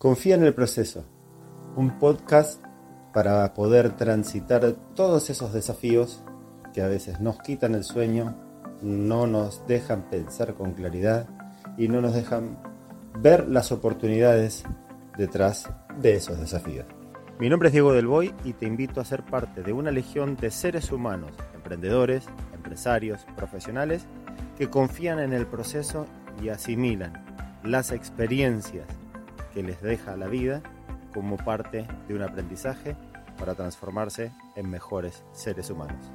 Confía 0.00 0.34
en 0.34 0.44
el 0.44 0.54
proceso, 0.54 1.04
un 1.76 1.98
podcast 1.98 2.64
para 3.12 3.52
poder 3.52 3.98
transitar 3.98 4.74
todos 4.94 5.28
esos 5.28 5.52
desafíos 5.52 6.24
que 6.72 6.80
a 6.80 6.88
veces 6.88 7.20
nos 7.20 7.38
quitan 7.40 7.74
el 7.74 7.84
sueño, 7.84 8.34
no 8.80 9.26
nos 9.26 9.66
dejan 9.66 10.08
pensar 10.08 10.54
con 10.54 10.72
claridad 10.72 11.28
y 11.76 11.88
no 11.88 12.00
nos 12.00 12.14
dejan 12.14 12.56
ver 13.18 13.46
las 13.46 13.72
oportunidades 13.72 14.64
detrás 15.18 15.68
de 15.98 16.14
esos 16.14 16.40
desafíos. 16.40 16.86
Mi 17.38 17.50
nombre 17.50 17.68
es 17.68 17.74
Diego 17.74 17.92
Del 17.92 18.06
Boy 18.06 18.34
y 18.42 18.54
te 18.54 18.64
invito 18.64 19.02
a 19.02 19.04
ser 19.04 19.22
parte 19.22 19.62
de 19.62 19.74
una 19.74 19.90
legión 19.90 20.34
de 20.34 20.50
seres 20.50 20.92
humanos, 20.92 21.32
emprendedores, 21.54 22.24
empresarios, 22.54 23.26
profesionales 23.36 24.06
que 24.56 24.70
confían 24.70 25.18
en 25.18 25.34
el 25.34 25.46
proceso 25.46 26.06
y 26.42 26.48
asimilan 26.48 27.22
las 27.64 27.92
experiencias 27.92 28.86
que 29.52 29.62
les 29.62 29.80
deja 29.82 30.16
la 30.16 30.28
vida 30.28 30.62
como 31.12 31.36
parte 31.36 31.86
de 32.08 32.14
un 32.14 32.22
aprendizaje 32.22 32.96
para 33.38 33.54
transformarse 33.54 34.32
en 34.56 34.70
mejores 34.70 35.24
seres 35.32 35.70
humanos. 35.70 36.10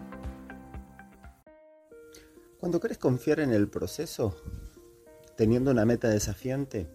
Cuando 2.60 2.80
quieres 2.80 2.98
confiar 2.98 3.40
en 3.40 3.52
el 3.52 3.68
proceso, 3.68 4.36
teniendo 5.36 5.72
una 5.72 5.86
meta 5.86 6.10
desafiante, 6.10 6.88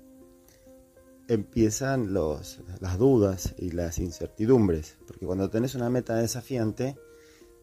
empiezan 1.29 2.13
los, 2.13 2.61
las 2.81 2.99
dudas 2.99 3.55
y 3.59 3.71
las 3.71 3.99
incertidumbres, 3.99 4.99
porque 5.07 5.27
cuando 5.27 5.51
tenés 5.51 5.75
una 5.75 5.91
meta 5.91 6.17
desafiante, 6.17 6.97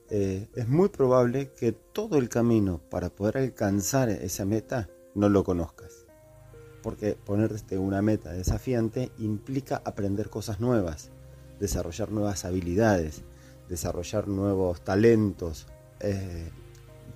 eh, 0.09 0.47
es 0.55 0.67
muy 0.69 0.87
probable 0.87 1.51
que 1.51 1.73
todo 1.73 2.17
el 2.17 2.29
camino 2.29 2.79
para 2.89 3.09
poder 3.09 3.39
alcanzar 3.39 4.09
esa 4.09 4.45
meta 4.45 4.89
no 5.15 5.27
lo 5.27 5.43
conozcas 5.43 6.06
porque 6.87 7.15
ponerte 7.15 7.77
una 7.77 8.01
meta 8.01 8.31
desafiante 8.31 9.11
implica 9.17 9.81
aprender 9.83 10.29
cosas 10.29 10.61
nuevas, 10.61 11.09
desarrollar 11.59 12.13
nuevas 12.13 12.45
habilidades, 12.45 13.23
desarrollar 13.67 14.29
nuevos 14.29 14.79
talentos. 14.79 15.67
Eh, 15.99 16.49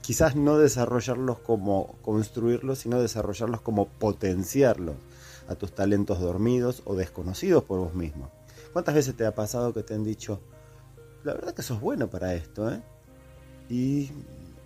quizás 0.02 0.36
no 0.36 0.58
desarrollarlos 0.58 1.40
como 1.40 1.96
construirlos, 2.02 2.80
sino 2.80 3.02
desarrollarlos 3.02 3.62
como 3.62 3.88
potenciarlos 3.88 4.98
a 5.48 5.56
tus 5.56 5.74
talentos 5.74 6.20
dormidos 6.20 6.82
o 6.84 6.98
desconocidos 6.98 7.64
por 7.64 7.80
vos 7.80 7.94
mismo. 7.94 8.30
¿Cuántas 8.74 8.94
veces 8.94 9.16
te 9.16 9.26
ha 9.26 9.34
pasado 9.34 9.74
que 9.74 9.84
te 9.84 9.94
han 9.94 10.04
dicho, 10.04 10.42
la 11.24 11.34
verdad 11.34 11.54
que 11.54 11.64
sos 11.64 11.80
bueno 11.80 12.10
para 12.10 12.34
esto, 12.34 12.70
eh? 12.70 12.82
Y 13.70 14.12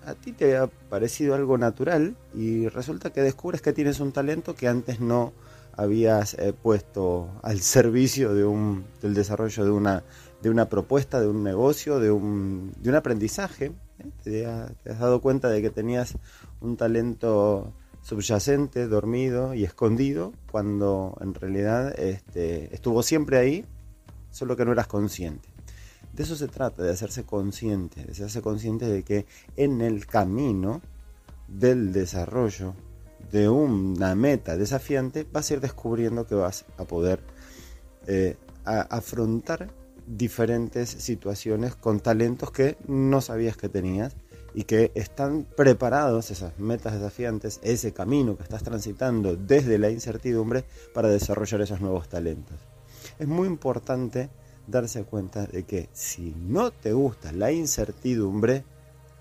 a 0.06 0.14
ti 0.14 0.32
te 0.32 0.58
ha 0.58 0.68
parecido 0.68 1.36
algo 1.36 1.58
natural 1.58 2.16
y 2.34 2.68
resulta 2.68 3.12
que 3.12 3.22
descubres 3.22 3.62
que 3.62 3.74
tienes 3.74 4.00
un 4.00 4.12
talento 4.12 4.56
que 4.56 4.68
antes 4.68 5.00
no 5.00 5.34
habías 5.74 6.36
eh, 6.36 6.54
puesto 6.54 7.30
al 7.42 7.60
servicio 7.62 8.34
de 8.34 8.46
un, 8.46 8.86
del 9.02 9.14
desarrollo 9.14 9.66
de 9.66 9.72
una, 9.72 10.04
de 10.42 10.50
una 10.50 10.70
propuesta, 10.70 11.20
de 11.20 11.28
un 11.28 11.44
negocio, 11.44 12.00
de 12.00 12.12
un, 12.12 12.74
de 12.78 12.90
un 12.90 12.96
aprendizaje. 12.96 13.72
¿eh? 14.00 14.12
Te, 14.24 14.46
has 14.46 15.00
dado 15.00 15.22
cuenta 15.22 15.50
de 15.50 15.62
que 15.62 15.70
tenías 15.70 16.18
un 16.62 16.78
talento 16.78 17.74
subyacente, 18.04 18.88
dormido 18.88 19.56
y 19.56 19.64
escondido, 19.64 20.34
cuando 20.52 21.18
en 21.22 21.34
realidad 21.34 22.00
este, 22.00 22.74
estuvo 22.74 23.02
siempre 23.02 23.38
ahí, 23.38 23.66
solo 24.30 24.56
que 24.56 24.66
no 24.66 24.74
eras 24.74 24.88
consciente. 24.88 25.55
De 26.16 26.24
eso 26.24 26.38
se 26.38 26.48
trata, 26.48 26.82
de 26.82 26.92
hacerse 26.92 27.26
consciente, 27.26 28.06
de 28.06 28.14
hacerse 28.14 28.42
consciente 28.42 28.86
de 28.86 29.04
que 29.04 29.26
en 29.58 29.82
el 29.82 30.06
camino 30.06 30.82
del 31.50 31.92
desarrollo 31.92 32.74
de 33.34 33.50
una 33.50 34.16
meta 34.16 34.56
desafiante 34.56 35.28
vas 35.30 35.52
a 35.52 35.56
ir 35.56 35.60
descubriendo 35.60 36.26
que 36.26 36.36
vas 36.36 36.64
a 36.78 36.86
poder 36.86 37.20
eh, 38.08 38.38
afrontar 38.64 39.70
diferentes 40.08 40.90
situaciones 40.90 41.76
con 41.76 42.00
talentos 42.00 42.50
que 42.52 42.78
no 42.88 43.20
sabías 43.20 43.58
que 43.58 43.68
tenías 43.68 44.16
y 44.54 44.64
que 44.64 44.94
están 44.96 45.46
preparados 45.58 46.32
esas 46.32 46.58
metas 46.60 46.94
desafiantes, 46.94 47.60
ese 47.62 47.92
camino 47.92 48.38
que 48.38 48.44
estás 48.44 48.64
transitando 48.64 49.36
desde 49.36 49.78
la 49.78 49.90
incertidumbre 49.90 50.64
para 50.94 51.10
desarrollar 51.10 51.60
esos 51.60 51.82
nuevos 51.82 52.08
talentos. 52.08 52.56
Es 53.20 53.28
muy 53.28 53.48
importante 53.48 54.30
darse 54.68 55.04
cuenta 55.04 55.46
de 55.46 55.64
que 55.64 55.90
si 55.94 56.36
no 56.38 56.72
te 56.72 56.94
gusta 56.94 57.32
la 57.32 57.52
incertidumbre, 57.52 58.64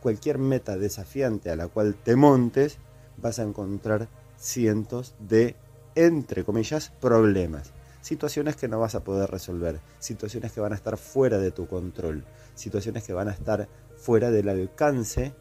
cualquier 0.00 0.38
meta 0.38 0.77
desafiante 0.77 1.50
a 1.50 1.56
la 1.56 1.69
cual 1.69 1.94
te 1.94 2.16
montes, 2.16 2.78
vas 3.16 3.38
a 3.38 3.43
encontrar 3.43 4.09
cientos 4.37 5.15
de, 5.19 5.56
entre 5.94 6.44
comillas, 6.44 6.91
problemas. 7.00 7.72
Situaciones 8.00 8.56
que 8.56 8.69
no 8.69 8.78
vas 8.78 8.94
a 8.94 9.03
poder 9.03 9.31
resolver, 9.31 9.81
situaciones 9.99 10.53
que 10.53 10.60
van 10.60 10.72
a 10.72 10.77
estar 10.77 10.99
fuera 10.99 11.38
de 11.38 11.50
tu 11.50 11.66
control, 11.66 12.25
situaciones 12.54 13.04
que 13.04 13.15
van 13.15 13.28
a 13.28 13.33
estar 13.33 13.69
fuera 13.97 14.31
del 14.31 14.50
alcance 14.50 15.34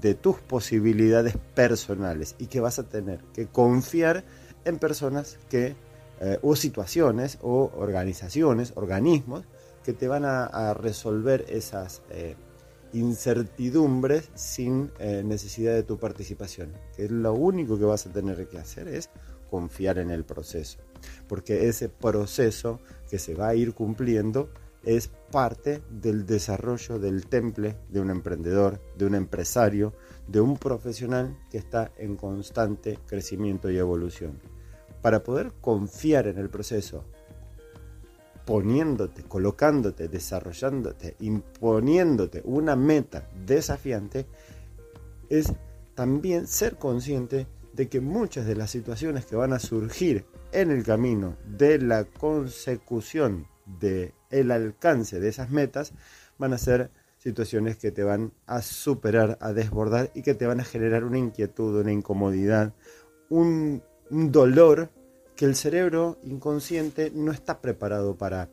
de 0.00 0.14
tus 0.14 0.36
posibilidades 0.40 1.36
personales 1.54 2.34
y 2.38 2.46
que 2.46 2.60
vas 2.60 2.78
a 2.78 2.88
tener 2.88 3.20
que 3.32 3.46
confiar 3.46 4.24
en 4.64 4.78
personas 4.78 5.38
que 5.48 5.74
eh, 6.24 6.38
o 6.40 6.54
situaciones 6.54 7.38
o 7.42 7.72
organizaciones, 7.74 8.74
organismos 8.76 9.44
que 9.82 9.92
te 9.92 10.06
van 10.06 10.24
a, 10.24 10.72
resolver 10.72 11.44
esas 11.48 12.02
eh, 12.10 12.36
incertidumbres 12.92 14.30
sin 14.36 14.92
eh, 15.00 15.24
necesidad 15.24 15.74
de 15.74 15.82
tu 15.82 15.98
participación. 15.98 16.74
Que 16.94 17.08
lo 17.08 17.34
único 17.34 17.76
que 17.76 17.86
vas 17.86 18.06
a 18.06 18.12
tener 18.12 18.46
que 18.46 18.58
hacer 18.58 18.86
es 18.86 19.10
confiar 19.50 19.98
en 19.98 20.12
el 20.12 20.24
proceso, 20.24 20.78
porque 21.26 21.68
ese 21.68 21.88
proceso 21.88 22.78
que 23.10 23.18
se 23.18 23.34
va 23.34 23.48
a 23.48 23.56
ir 23.56 23.74
cumpliendo 23.74 24.48
es 24.84 25.10
parte 25.32 25.82
del 25.90 26.24
desarrollo 26.24 27.00
del 27.00 27.26
temple 27.26 27.74
de 27.88 28.00
un 28.00 28.10
emprendedor, 28.10 28.80
de 28.96 29.06
un 29.06 29.16
empresario, 29.16 29.92
de 30.28 30.40
un 30.40 30.56
profesional 30.56 31.36
que 31.50 31.58
está 31.58 31.90
en 31.98 32.14
constante 32.14 33.00
crecimiento 33.08 33.72
y 33.72 33.78
evolución 33.78 34.51
para 35.02 35.22
poder 35.22 35.52
confiar 35.60 36.28
en 36.28 36.38
el 36.38 36.48
proceso, 36.48 37.04
poniéndote, 38.46 39.24
colocándote, 39.24 40.08
desarrollándote, 40.08 41.16
imponiéndote 41.20 42.40
una 42.44 42.76
meta 42.76 43.28
desafiante, 43.44 44.26
es 45.28 45.52
también 45.94 46.46
ser 46.46 46.76
consciente 46.76 47.46
de 47.72 47.88
que 47.88 48.00
muchas 48.00 48.46
de 48.46 48.54
las 48.54 48.70
situaciones 48.70 49.26
que 49.26 49.36
van 49.36 49.52
a 49.52 49.58
surgir 49.58 50.24
en 50.52 50.70
el 50.70 50.84
camino 50.84 51.36
de 51.46 51.78
la 51.78 52.04
consecución 52.04 53.46
de 53.80 54.12
el 54.30 54.50
alcance 54.50 55.20
de 55.20 55.28
esas 55.28 55.50
metas 55.50 55.92
van 56.38 56.52
a 56.52 56.58
ser 56.58 56.90
situaciones 57.18 57.76
que 57.76 57.92
te 57.92 58.02
van 58.02 58.32
a 58.46 58.62
superar, 58.62 59.38
a 59.40 59.52
desbordar 59.52 60.10
y 60.14 60.22
que 60.22 60.34
te 60.34 60.46
van 60.46 60.60
a 60.60 60.64
generar 60.64 61.04
una 61.04 61.18
inquietud, 61.18 61.80
una 61.80 61.92
incomodidad, 61.92 62.74
un 63.28 63.82
dolor 64.12 64.90
que 65.36 65.46
el 65.46 65.56
cerebro 65.56 66.18
inconsciente 66.22 67.10
no 67.14 67.32
está 67.32 67.62
preparado 67.62 68.14
para, 68.14 68.50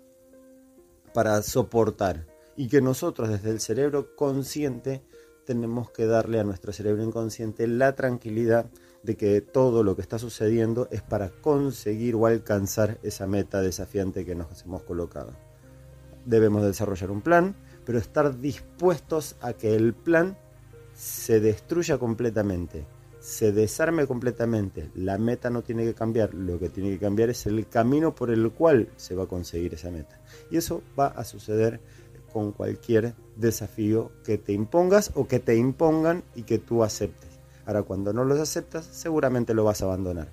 para 1.13 1.41
soportar 1.41 2.25
y 2.55 2.69
que 2.69 2.81
nosotros 2.81 3.27
desde 3.27 3.49
el 3.49 3.59
cerebro 3.59 4.15
consciente 4.15 5.03
tenemos 5.45 5.91
que 5.91 6.05
darle 6.05 6.39
a 6.39 6.45
nuestro 6.45 6.71
cerebro 6.71 7.03
inconsciente 7.03 7.67
la 7.67 7.93
tranquilidad 7.93 8.67
de 9.03 9.17
que 9.17 9.41
todo 9.41 9.83
lo 9.83 9.97
que 9.97 10.01
está 10.01 10.17
sucediendo 10.17 10.87
es 10.91 11.01
para 11.01 11.29
conseguir 11.29 12.15
o 12.15 12.25
alcanzar 12.25 12.97
esa 13.03 13.27
meta 13.27 13.61
desafiante 13.61 14.25
que 14.25 14.35
nos 14.35 14.61
hemos 14.63 14.83
colocado. 14.83 15.33
Debemos 16.25 16.63
desarrollar 16.63 17.11
un 17.11 17.21
plan, 17.21 17.55
pero 17.85 17.97
estar 17.97 18.39
dispuestos 18.39 19.35
a 19.41 19.51
que 19.51 19.75
el 19.75 19.93
plan 19.93 20.37
se 20.93 21.41
destruya 21.41 21.97
completamente 21.97 22.85
se 23.29 23.51
desarme 23.51 24.07
completamente, 24.07 24.89
la 24.95 25.19
meta 25.19 25.51
no 25.51 25.61
tiene 25.61 25.85
que 25.85 25.93
cambiar, 25.93 26.33
lo 26.33 26.57
que 26.57 26.69
tiene 26.69 26.89
que 26.89 26.97
cambiar 26.97 27.29
es 27.29 27.45
el 27.45 27.67
camino 27.67 28.15
por 28.15 28.31
el 28.31 28.49
cual 28.51 28.89
se 28.95 29.13
va 29.13 29.25
a 29.25 29.27
conseguir 29.27 29.75
esa 29.75 29.91
meta. 29.91 30.19
Y 30.49 30.57
eso 30.57 30.81
va 30.99 31.07
a 31.07 31.23
suceder 31.23 31.79
con 32.33 32.53
cualquier 32.53 33.13
desafío 33.35 34.11
que 34.23 34.39
te 34.39 34.51
impongas 34.51 35.11
o 35.13 35.27
que 35.27 35.39
te 35.39 35.55
impongan 35.55 36.23
y 36.33 36.41
que 36.41 36.57
tú 36.57 36.83
aceptes. 36.83 37.29
Ahora, 37.67 37.83
cuando 37.83 38.13
no 38.13 38.25
los 38.25 38.39
aceptas, 38.39 38.83
seguramente 38.85 39.53
lo 39.53 39.63
vas 39.63 39.83
a 39.83 39.85
abandonar. 39.85 40.29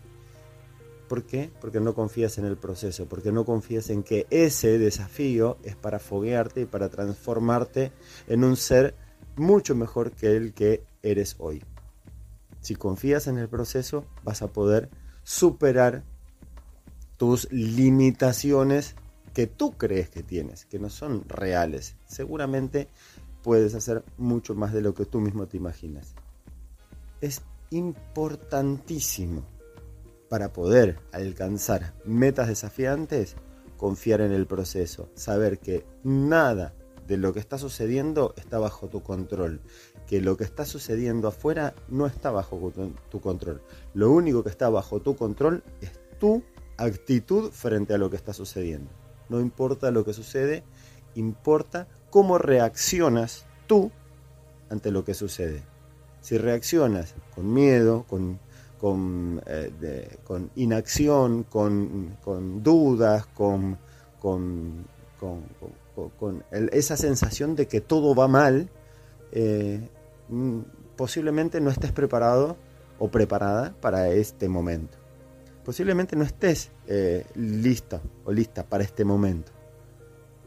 ¿Por 1.07 1.25
qué? 1.25 1.51
Porque 1.61 1.81
no 1.81 1.95
confías 1.95 2.39
en 2.39 2.47
el 2.47 2.57
proceso, 2.57 3.05
porque 3.05 3.31
no 3.31 3.45
confías 3.45 3.91
en 3.91 4.05
que 4.05 4.27
ese 4.31 4.79
desafío 4.79 5.59
es 5.65 5.77
para 5.77 5.99
foguearte 5.99 6.63
y 6.63 6.65
para 6.65 6.89
transformarte 6.89 7.93
en 8.27 8.43
un 8.43 8.57
ser 8.57 8.95
mucho 9.37 9.75
mejor 9.75 10.13
que 10.13 10.35
el 10.35 10.55
que 10.55 10.83
eres 11.03 11.37
hoy. 11.39 11.63
Si 12.67 12.75
confías 12.75 13.29
en 13.29 13.39
el 13.39 13.49
proceso, 13.49 14.05
vas 14.25 14.43
a 14.43 14.49
poder 14.49 14.91
superar 15.23 16.03
tus 17.17 17.47
limitaciones 17.53 18.97
que 19.33 19.47
tú 19.47 19.79
crees 19.79 20.11
que 20.11 20.25
tienes, 20.25 20.65
que 20.65 20.81
no 20.81 20.91
son 20.91 21.29
reales. 21.29 21.95
Seguramente 22.07 22.89
puedes 23.45 23.77
hacer 23.77 24.03
mucho 24.19 24.57
más 24.57 24.73
de 24.73 24.81
lo 24.81 24.95
que 24.95 25.05
tú 25.05 25.21
mismo 25.21 25.47
te 25.47 25.59
imaginas. 25.59 26.17
Es 27.21 27.43
importantísimo 27.71 29.47
para 30.29 30.53
poder 30.53 30.99
alcanzar 31.13 31.95
metas 32.05 32.49
desafiantes, 32.49 33.37
confiar 33.77 34.23
en 34.23 34.33
el 34.33 34.49
proceso, 34.49 35.09
saber 35.15 35.61
que 35.61 35.87
nada 36.03 36.75
de 37.07 37.17
lo 37.17 37.33
que 37.33 37.39
está 37.39 37.59
sucediendo 37.59 38.35
está 38.37 38.59
bajo 38.59 38.89
tu 38.89 39.03
control, 39.03 39.61
que 40.07 40.21
lo 40.21 40.37
que 40.37 40.45
está 40.45 40.65
sucediendo 40.65 41.29
afuera 41.29 41.75
no 41.89 42.07
está 42.07 42.31
bajo 42.31 42.73
tu 43.11 43.21
control. 43.21 43.63
Lo 43.95 44.11
único 44.11 44.43
que 44.43 44.51
está 44.51 44.69
bajo 44.69 45.01
tu 45.01 45.17
control 45.17 45.63
es 45.81 45.93
tu 46.19 46.43
actitud 46.77 47.51
frente 47.51 47.95
a 47.95 47.99
lo 47.99 48.11
que 48.11 48.17
está 48.17 48.33
sucediendo. 48.33 48.91
No 49.29 49.41
importa 49.41 49.91
lo 49.91 50.05
que 50.05 50.13
sucede, 50.13 50.63
importa 51.15 51.89
cómo 52.11 52.39
reaccionas 52.39 53.47
tú 53.67 53.91
ante 54.71 54.91
lo 54.91 55.05
que 55.05 55.15
sucede. 55.15 55.63
Si 56.21 56.39
reaccionas 56.39 57.15
con 57.35 57.53
miedo, 57.53 58.05
con, 58.09 58.39
con, 58.79 59.43
eh, 59.47 60.19
inacción, 60.57 61.45
con, 61.45 62.17
con 62.23 62.63
dudas, 62.63 63.27
con, 63.27 63.79
con, 65.19 66.45
esa 66.51 66.97
sensación 66.97 67.57
de 67.57 67.67
que 67.67 67.81
todo 67.81 68.15
va 68.15 68.29
mal, 68.29 68.71
eh, 69.33 69.89
mm, 70.29 70.61
posiblemente 70.97 71.61
no 71.61 71.71
estés 71.71 71.93
preparado 71.93 72.57
o 72.99 73.09
preparada 73.09 73.75
para 73.81 74.11
este 74.11 74.49
momento. 74.49 74.99
Posiblemente 75.65 76.17
no 76.17 76.25
estés 76.25 76.71
eh, 76.87 77.27
lista 77.35 78.01
o 78.25 78.33
lista 78.33 78.65
para 78.65 78.85
este 78.85 79.05
momento 79.05 79.57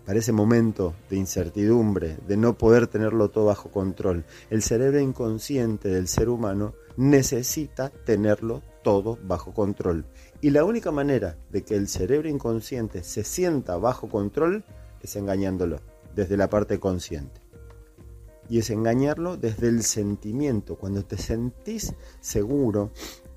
para 0.09 0.17
ese 0.17 0.31
momento 0.31 0.95
de 1.07 1.17
incertidumbre, 1.17 2.17
de 2.27 2.35
no 2.35 2.57
poder 2.57 2.87
tenerlo 2.87 3.29
todo 3.29 3.45
bajo 3.45 3.69
control. 3.69 4.25
El 4.49 4.63
cerebro 4.63 4.99
inconsciente 4.99 5.87
del 5.87 6.07
ser 6.07 6.29
humano 6.29 6.73
necesita 6.97 7.89
tenerlo 7.89 8.63
todo 8.83 9.17
bajo 9.23 9.53
control. 9.53 10.05
Y 10.41 10.51
la 10.51 10.63
única 10.63 10.91
manera 10.91 11.37
de 11.49 11.63
que 11.63 11.75
el 11.75 11.87
cerebro 11.87 12.29
inconsciente 12.29 13.03
se 13.03 13.23
sienta 13.23 13.77
bajo 13.77 14.09
control 14.09 14.63
es 15.01 15.15
engañándolo 15.15 15.79
desde 16.15 16.37
la 16.37 16.49
parte 16.49 16.79
consciente. 16.79 17.41
Y 18.49 18.59
es 18.59 18.69
engañarlo 18.71 19.37
desde 19.37 19.67
el 19.67 19.83
sentimiento. 19.83 20.75
Cuando 20.75 21.05
te 21.05 21.17
sentís 21.17 21.93
seguro, 22.19 22.91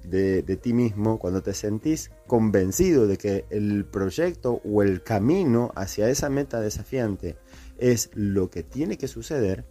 de, 0.04 0.56
ti 0.56 0.72
mismo, 0.72 1.18
cuando 1.18 1.42
te 1.42 1.54
sentís 1.54 2.10
convencido 2.26 3.06
de 3.06 3.18
que 3.18 3.46
el 3.50 3.84
proyecto 3.84 4.60
o 4.64 4.82
el 4.82 5.02
camino 5.02 5.72
hacia 5.74 6.08
esa 6.08 6.28
meta 6.28 6.60
desafiante 6.60 7.36
es 7.78 8.10
lo 8.14 8.50
que 8.50 8.62
tiene 8.62 8.98
que 8.98 9.08
suceder, 9.08 9.64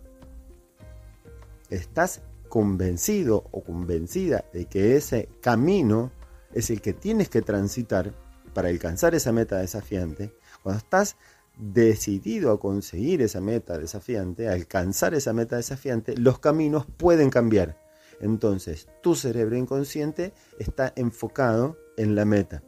estás 1.70 2.22
convencido 2.52 3.46
o 3.52 3.64
convencida 3.64 4.44
de 4.52 4.66
que 4.66 4.98
ese 4.98 5.30
camino 5.40 6.12
es 6.54 6.70
el 6.70 6.82
que 6.82 6.92
tienes 6.92 7.30
que 7.30 7.42
transitar 7.42 8.14
para 8.54 8.68
alcanzar 8.68 9.16
esa 9.16 9.32
meta 9.32 9.60
desafiante, 9.60 10.36
cuando 10.62 10.80
estás 10.80 11.16
decidido 11.58 12.52
a 12.52 12.60
conseguir 12.60 13.22
esa 13.22 13.40
meta 13.40 13.78
desafiante, 13.78 14.50
a 14.50 14.52
alcanzar 14.52 15.14
esa 15.14 15.32
meta 15.32 15.56
desafiante, 15.56 16.18
los 16.18 16.40
caminos 16.40 16.86
pueden 16.98 17.30
cambiar. 17.30 17.82
Entonces, 18.20 18.90
tu 19.02 19.16
cerebro 19.16 19.56
inconsciente 19.56 20.34
está 20.60 20.92
enfocado 20.98 21.78
en 21.96 22.16
la 22.16 22.26
meta 22.26 22.64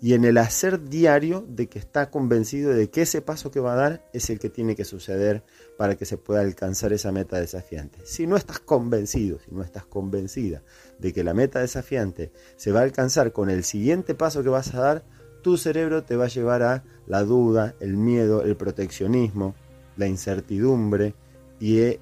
y 0.00 0.14
en 0.14 0.24
el 0.24 0.38
hacer 0.38 0.88
diario 0.88 1.44
de 1.48 1.68
que 1.68 1.78
está 1.78 2.10
convencido 2.10 2.72
de 2.72 2.88
que 2.90 3.02
ese 3.02 3.20
paso 3.20 3.50
que 3.50 3.60
va 3.60 3.72
a 3.72 3.76
dar 3.76 4.08
es 4.12 4.30
el 4.30 4.38
que 4.38 4.48
tiene 4.48 4.76
que 4.76 4.84
suceder 4.84 5.42
para 5.76 5.96
que 5.96 6.04
se 6.04 6.16
pueda 6.16 6.40
alcanzar 6.40 6.92
esa 6.92 7.10
meta 7.10 7.38
desafiante. 7.38 7.98
Si 8.04 8.26
no 8.26 8.36
estás 8.36 8.60
convencido, 8.60 9.38
si 9.40 9.52
no 9.52 9.62
estás 9.62 9.84
convencida 9.84 10.62
de 10.98 11.12
que 11.12 11.24
la 11.24 11.34
meta 11.34 11.60
desafiante 11.60 12.32
se 12.56 12.70
va 12.70 12.80
a 12.80 12.84
alcanzar 12.84 13.32
con 13.32 13.50
el 13.50 13.64
siguiente 13.64 14.14
paso 14.14 14.42
que 14.42 14.48
vas 14.48 14.74
a 14.74 14.80
dar, 14.80 15.04
tu 15.42 15.56
cerebro 15.56 16.04
te 16.04 16.16
va 16.16 16.26
a 16.26 16.28
llevar 16.28 16.62
a 16.62 16.84
la 17.06 17.24
duda, 17.24 17.74
el 17.80 17.96
miedo, 17.96 18.42
el 18.42 18.56
proteccionismo, 18.56 19.54
la 19.96 20.06
incertidumbre, 20.06 21.14
y 21.60 21.98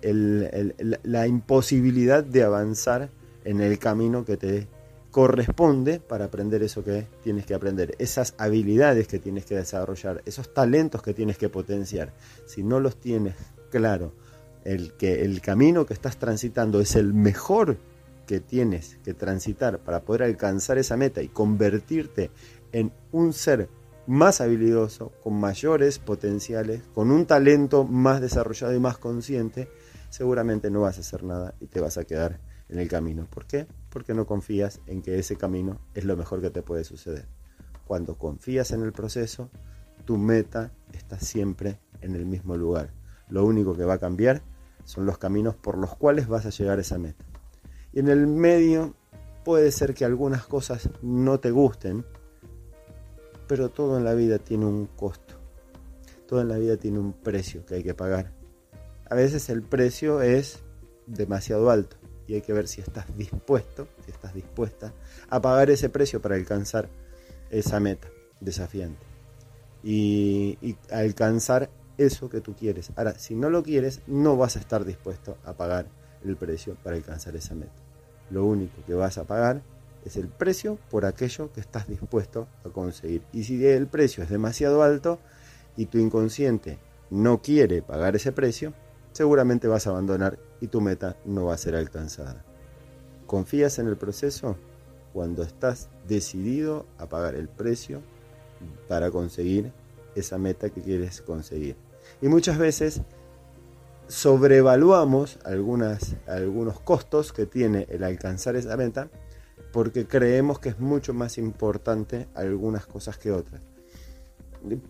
la 1.03 1.27
imposibilidad 1.27 2.23
de 2.23 2.43
avanzar 2.43 3.11
en 3.45 3.61
el 3.61 3.79
camino 3.79 4.25
que 4.25 4.37
te 4.37 4.69
corresponde 5.17 5.99
para 5.99 6.27
aprender 6.27 6.63
eso 6.63 6.85
que 6.85 7.07
tienes 7.23 7.47
que 7.47 7.55
aprender, 7.55 7.95
esas 7.99 8.35
habilidades 8.37 9.09
que 9.09 9.19
tienes 9.19 9.47
que 9.47 9.55
desarrollar, 9.55 10.21
esos 10.27 10.53
talentos 10.53 11.01
que 11.01 11.15
tienes 11.15 11.39
que 11.39 11.49
potenciar. 11.49 12.13
Si 12.45 12.63
no 12.63 12.81
los 12.81 13.01
tienes 13.01 13.35
claro, 13.71 14.13
el 14.63 14.93
que 14.93 15.25
el 15.25 15.41
camino 15.41 15.87
que 15.87 15.95
estás 15.95 16.19
transitando 16.19 16.83
es 16.83 16.97
el 16.97 17.15
mejor 17.15 17.79
que 18.27 18.41
tienes 18.41 18.99
que 19.05 19.15
transitar 19.15 19.79
para 19.79 20.03
poder 20.03 20.25
alcanzar 20.25 20.77
esa 20.77 20.99
meta 20.99 21.23
y 21.23 21.29
convertirte 21.29 22.31
en 22.73 22.93
un 23.11 23.33
ser 23.33 23.71
más 24.07 24.43
habilidoso, 24.43 25.13
con 25.23 25.41
mayores 25.41 25.99
potenciales, 25.99 26.83
con 26.93 27.11
un 27.11 27.25
talento 27.25 27.85
más 27.85 28.21
desarrollado 28.21 28.75
y 28.75 28.81
más 28.81 28.99
consciente, 28.99 29.71
seguramente 30.11 30.71
no 30.71 30.83
vas 30.83 30.99
a 30.99 31.01
hacer 31.01 31.23
nada 31.23 31.55
y 31.59 31.69
te 31.69 31.81
vas 31.81 31.97
a 31.97 32.05
quedar 32.05 32.39
en 32.69 32.81
el 32.81 32.89
camino. 32.89 33.27
¿Por 33.31 33.47
qué? 33.47 33.67
Porque 33.97 34.13
no 34.13 34.27
confías 34.27 34.83
en 34.87 35.01
que 35.01 35.19
ese 35.19 35.37
camino 35.37 35.81
es 35.95 36.05
lo 36.05 36.19
mejor 36.19 36.43
que 36.43 36.51
te 36.51 36.61
puede 36.61 36.85
suceder. 36.85 37.25
Cuando 37.87 38.19
confías 38.19 38.73
en 38.73 38.83
el 38.83 38.93
proceso, 38.93 39.49
tu 40.05 40.19
meta 40.19 40.71
está 40.93 41.19
siempre 41.19 41.81
en 42.03 42.15
el 42.15 42.27
mismo 42.27 42.59
lugar. 42.59 42.93
Lo 43.31 43.47
único 43.47 43.75
que 43.75 43.87
va 43.87 43.95
a 43.95 43.99
cambiar 43.99 44.43
son 44.85 45.07
los 45.07 45.17
caminos 45.17 45.57
por 45.57 45.79
los 45.79 45.97
cuales 45.97 46.29
vas 46.29 46.45
a 46.45 46.51
llegar 46.51 46.77
a 46.77 46.83
esa 46.83 46.99
meta. 46.99 47.25
Y 47.95 48.01
en 48.01 48.09
el 48.09 48.27
medio 48.27 48.95
puede 49.47 49.73
ser 49.73 49.95
que 49.95 50.05
algunas 50.05 50.45
cosas 50.45 50.91
no 51.01 51.41
te 51.41 51.51
gusten, 51.51 52.05
pero 53.49 53.71
todo 53.71 53.97
en 53.97 54.05
la 54.05 54.13
vida 54.13 54.39
tiene 54.39 54.67
un 54.67 54.89
costo. 54.89 55.37
Todo 56.29 56.43
en 56.43 56.49
la 56.49 56.59
vida 56.59 56.77
tiene 56.77 56.99
un 56.99 57.15
precio 57.15 57.65
que 57.65 57.77
hay 57.77 57.83
que 57.83 57.95
pagar. 57.95 58.31
A 59.09 59.15
veces 59.15 59.49
el 59.49 59.63
precio 59.63 60.21
es 60.21 60.59
demasiado 61.07 61.71
alto 61.71 61.97
y 62.27 62.35
hay 62.35 62.43
que 62.43 62.53
ver 62.53 62.69
si 62.69 62.81
estás 62.81 63.07
dispuesto, 63.17 63.89
si 64.05 64.11
estás 64.11 64.35
dispuesta 64.35 64.93
a 65.29 65.41
pagar 65.41 65.71
ese 65.71 65.89
precio 65.89 66.21
para 66.21 66.35
alcanzar 66.35 66.89
esa 67.51 67.81
meta 67.81 68.09
desafiante 68.41 69.05
y, 69.83 70.59
y 70.61 70.77
alcanzar 70.91 71.71
eso 71.99 72.29
que 72.29 72.41
tú 72.41 72.55
quieres. 72.55 72.91
Ahora, 72.97 73.19
si 73.19 73.35
no 73.35 73.51
lo 73.51 73.63
quieres, 73.63 74.03
no 74.07 74.37
vas 74.37 74.57
a 74.57 74.61
estar 74.61 74.85
dispuesto 74.85 75.39
a 75.45 75.55
pagar 75.55 75.87
el 76.25 76.37
precio 76.37 76.77
para 76.83 76.97
alcanzar 76.97 77.37
esa 77.37 77.55
meta. 77.55 77.73
Lo 78.31 78.45
único 78.45 78.85
que 78.87 78.95
vas 78.95 79.19
a 79.19 79.25
pagar 79.25 79.63
es 80.05 80.17
el 80.17 80.29
precio 80.29 80.79
por 80.91 81.05
aquello 81.05 81.53
que 81.53 81.61
estás 81.61 81.89
dispuesto 81.89 82.49
a 82.65 82.69
conseguir. 82.69 83.23
Y 83.33 83.45
si 83.45 83.65
el 83.67 83.87
precio 83.87 84.23
es 84.23 84.31
demasiado 84.31 84.83
alto 84.83 85.19
y 85.77 85.87
tu 85.87 85.99
inconsciente 85.99 86.79
no 87.11 87.43
quiere 87.43 87.83
pagar 87.83 88.17
ese 88.17 88.33
precio, 88.33 88.73
seguramente 89.17 89.67
vas 89.67 89.87
a 89.87 89.91
abandonar 89.91 90.39
y 90.61 90.67
tu 90.67 90.83
meta 90.83 91.17
no 91.25 91.47
va 91.47 91.55
a 91.55 91.59
ser 91.59 91.75
alcanzada. 91.75 92.45
¿Confías 93.27 93.79
en 93.79 93.87
el 93.87 93.97
proceso? 93.97 94.59
Cuando 95.15 95.43
estás 95.43 95.89
decidido 96.07 96.85
a 96.99 97.07
pagar 97.07 97.35
el 97.35 97.49
precio 97.49 98.03
para 98.89 99.11
conseguir 99.11 99.73
esa 100.15 100.37
meta 100.37 100.69
que 100.69 100.83
quieres 100.83 101.23
conseguir. 101.23 101.77
Y 102.21 102.29
muchas 102.29 102.59
veces 102.59 103.01
sobrevaluamos 104.07 105.39
algunos 105.47 106.81
costos 106.81 107.33
que 107.33 107.47
tiene 107.47 107.87
el 107.89 108.05
alcanzar 108.05 108.55
esa 108.55 108.77
meta 108.77 109.09
porque 109.73 110.07
creemos 110.07 110.59
que 110.59 110.69
es 110.69 110.79
mucho 110.79 111.15
más 111.15 111.39
importante 111.39 112.29
algunas 112.35 112.85
cosas 112.85 113.17
que 113.17 113.33
otras. 113.33 113.63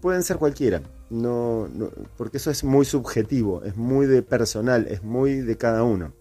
Pueden 0.00 0.22
ser 0.22 0.38
cualquiera, 0.38 0.82
no, 1.10 1.68
porque 2.16 2.38
eso 2.38 2.50
es 2.50 2.64
muy 2.64 2.84
subjetivo, 2.84 3.62
es 3.64 3.76
muy 3.76 4.06
de 4.06 4.22
personal, 4.22 4.86
es 4.88 5.02
muy 5.02 5.40
de 5.40 5.56
cada 5.56 5.82
uno. 5.82 6.12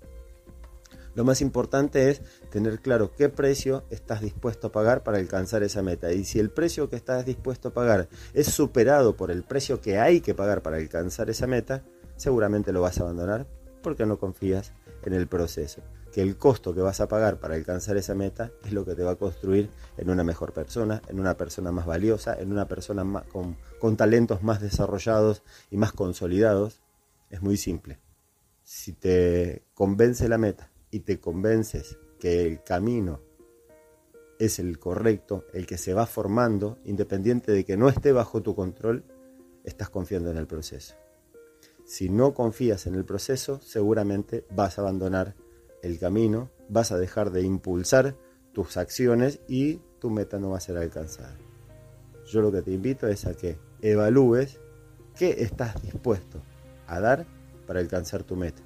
Lo 1.15 1.24
más 1.24 1.39
importante 1.41 2.09
es 2.09 2.21
tener 2.50 2.79
claro 2.79 3.12
qué 3.15 3.29
precio 3.29 3.85
estás 3.89 4.21
dispuesto 4.21 4.67
a 4.67 4.71
pagar 4.74 5.03
para 5.03 5.17
alcanzar 5.17 5.63
esa 5.63 5.81
meta. 5.81 6.12
Y 6.12 6.25
si 6.25 6.39
el 6.39 6.50
precio 6.50 6.89
que 6.89 6.97
estás 6.97 7.25
dispuesto 7.25 7.69
a 7.69 7.74
pagar 7.74 8.09
es 8.33 8.47
superado 8.47 9.15
por 9.15 9.31
el 9.31 9.43
precio 9.43 9.79
que 9.79 9.97
hay 9.97 10.19
que 10.19 10.35
pagar 10.35 10.62
para 10.62 10.75
alcanzar 10.75 11.29
esa 11.29 11.47
meta, 11.47 11.85
seguramente 12.17 12.74
lo 12.74 12.81
vas 12.81 13.00
a 13.00 13.03
abandonar 13.03 13.47
porque 13.81 14.05
no 14.05 14.19
confías 14.19 14.74
en 15.05 15.13
el 15.13 15.27
proceso 15.27 15.81
que 16.15 16.22
el 16.22 16.38
costo 16.38 16.74
que 16.74 16.79
vas 16.79 17.01
a 17.01 17.10
pagar 17.10 17.41
para 17.41 17.55
alcanzar 17.55 17.98
esa 17.98 18.15
meta 18.15 18.50
es 18.63 18.72
lo 18.72 18.86
que 18.86 18.95
te 18.95 19.03
va 19.03 19.12
a 19.12 19.15
construir 19.17 19.69
en 19.98 20.10
una 20.10 20.24
mejor 20.24 20.53
persona, 20.53 21.01
en 21.10 21.19
una 21.19 21.36
persona 21.36 21.74
más 21.74 21.86
valiosa, 21.86 22.39
en 22.39 22.53
una 22.53 22.69
persona 22.69 23.25
con, 23.34 23.57
con 23.81 23.98
talentos 23.98 24.41
más 24.41 24.62
desarrollados 24.62 25.43
y 25.69 25.75
más 25.75 25.91
consolidados. 25.91 26.81
Es 27.29 27.41
muy 27.41 27.57
simple. 27.57 28.00
Si 28.63 28.93
te 28.93 29.65
convence 29.74 30.29
la 30.29 30.38
meta 30.38 30.72
y 30.89 31.01
te 31.01 31.19
convences 31.19 31.98
que 32.17 32.48
el 32.48 32.63
camino 32.63 33.19
es 34.39 34.57
el 34.57 34.79
correcto, 34.79 35.43
el 35.51 35.67
que 35.67 35.77
se 35.77 35.93
va 35.93 36.05
formando, 36.05 36.79
independiente 36.86 37.51
de 37.51 37.65
que 37.65 37.75
no 37.75 37.89
esté 37.89 38.13
bajo 38.13 38.41
tu 38.41 38.55
control, 38.55 39.03
estás 39.65 39.89
confiando 39.89 40.31
en 40.31 40.38
el 40.38 40.48
proceso. 40.48 40.95
Si 41.84 42.07
no 42.07 42.34
confías 42.34 42.88
en 42.88 42.95
el 42.95 43.03
proceso, 43.03 43.60
seguramente 43.60 44.45
vas 44.50 44.77
a 44.77 44.81
abandonar 44.81 45.36
el 45.86 46.00
camino, 46.00 46.50
vas 46.68 46.92
a 46.92 46.98
dejar 46.98 47.32
de 47.32 47.44
impulsar 47.44 48.15
tus 48.54 48.77
acciones 48.77 49.39
y 49.48 49.82
tu 50.00 50.10
meta 50.10 50.39
no 50.39 50.51
va 50.51 50.58
a 50.58 50.62
ser 50.62 50.77
alcanzada. 50.77 51.38
Yo 52.25 52.42
lo 52.42 52.51
que 52.51 52.62
te 52.62 52.72
invito 52.72 53.08
es 53.08 53.25
a 53.25 53.36
que 53.36 53.60
evalúes 53.82 54.60
qué 55.15 55.44
estás 55.44 55.82
dispuesto 55.82 56.42
a 56.88 57.00
dar 57.00 57.25
para 57.68 57.80
alcanzar 57.80 58.24
tu 58.24 58.36
meta. 58.36 58.63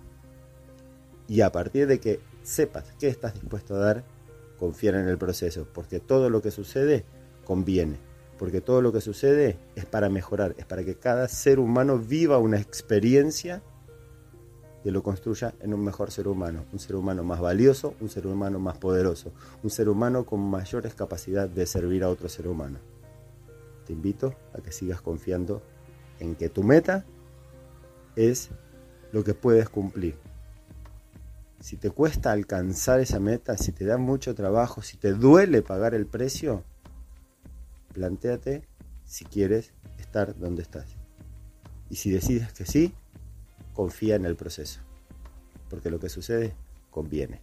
Y 1.27 1.41
a 1.41 1.51
partir 1.51 1.87
de 1.87 1.99
que 1.99 2.21
sepas 2.41 2.93
qué 2.99 3.07
estás 3.07 3.33
dispuesto 3.33 3.75
a 3.75 3.79
dar, 3.79 4.03
confiar 4.57 4.95
en 4.95 5.07
el 5.07 5.17
proceso, 5.17 5.67
porque 5.73 5.99
todo 5.99 6.29
lo 6.29 6.41
que 6.41 6.51
sucede 6.51 7.05
conviene, 7.43 7.97
porque 8.37 8.61
todo 8.61 8.81
lo 8.81 8.93
que 8.93 9.01
sucede 9.01 9.57
es 9.75 9.85
para 9.85 10.09
mejorar, 10.09 10.55
es 10.57 10.65
para 10.65 10.83
que 10.83 10.95
cada 10.95 11.27
ser 11.27 11.59
humano 11.59 11.97
viva 11.97 12.37
una 12.37 12.59
experiencia 12.59 13.61
que 14.83 14.91
lo 14.91 15.03
construya 15.03 15.53
en 15.59 15.73
un 15.73 15.83
mejor 15.83 16.11
ser 16.11 16.27
humano, 16.27 16.65
un 16.71 16.79
ser 16.79 16.95
humano 16.95 17.23
más 17.23 17.39
valioso, 17.39 17.95
un 17.99 18.09
ser 18.09 18.27
humano 18.27 18.59
más 18.59 18.77
poderoso, 18.77 19.33
un 19.63 19.69
ser 19.69 19.89
humano 19.89 20.25
con 20.25 20.39
mayores 20.39 20.93
capacidades 20.93 21.53
de 21.53 21.65
servir 21.65 22.03
a 22.03 22.09
otro 22.09 22.29
ser 22.29 22.47
humano. 22.47 22.79
Te 23.85 23.93
invito 23.93 24.35
a 24.53 24.61
que 24.61 24.71
sigas 24.71 25.01
confiando 25.01 25.61
en 26.19 26.35
que 26.35 26.49
tu 26.49 26.63
meta 26.63 27.05
es 28.15 28.49
lo 29.11 29.23
que 29.23 29.33
puedes 29.33 29.69
cumplir. 29.69 30.17
Si 31.59 31.75
te 31.75 31.89
cuesta 31.89 32.31
alcanzar 32.31 33.01
esa 33.01 33.19
meta, 33.19 33.57
si 33.57 33.71
te 33.73 33.85
da 33.85 33.97
mucho 33.97 34.33
trabajo, 34.33 34.81
si 34.81 34.95
te 34.95 35.13
duele 35.13 35.61
pagar 35.61 35.93
el 35.93 36.05
precio, 36.05 36.63
planteate 37.93 38.63
si 39.03 39.25
quieres 39.25 39.73
estar 39.97 40.37
donde 40.37 40.61
estás. 40.61 40.95
Y 41.89 41.95
si 41.95 42.11
decides 42.11 42.53
que 42.53 42.65
sí, 42.65 42.93
confía 43.79 44.15
en 44.15 44.25
el 44.25 44.35
proceso, 44.35 44.81
porque 45.69 45.89
lo 45.89 46.01
que 46.01 46.09
sucede 46.09 46.53
conviene. 46.91 47.39